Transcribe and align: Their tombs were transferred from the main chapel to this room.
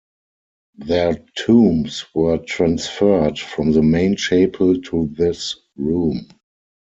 Their 0.79 1.23
tombs 1.37 2.05
were 2.15 2.39
transferred 2.39 3.37
from 3.37 3.71
the 3.73 3.83
main 3.83 4.15
chapel 4.15 4.81
to 4.81 5.07
this 5.15 5.55
room. 5.75 6.27